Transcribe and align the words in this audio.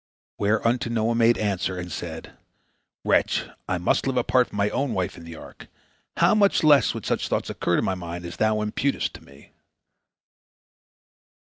Where 0.37 0.67
unto 0.67 0.89
Noah 0.89 1.13
made 1.13 1.37
answer, 1.37 1.77
and 1.77 1.91
said: 1.91 2.35
"Wretch! 3.05 3.45
I 3.67 3.77
must 3.77 4.07
live 4.07 4.17
apart 4.17 4.47
from 4.49 4.57
my 4.57 4.71
own 4.71 4.95
wife 4.95 5.15
in 5.15 5.25
the 5.25 5.35
ark. 5.35 5.67
How 6.17 6.33
much 6.33 6.63
less 6.63 6.95
would 6.95 7.05
such 7.05 7.27
thoughts 7.27 7.51
occur 7.51 7.75
to 7.75 7.83
my 7.83 7.93
mind 7.93 8.25
as 8.25 8.37
thou 8.37 8.61
imputest 8.63 9.13
to 9.13 9.23
me!" 9.23 9.51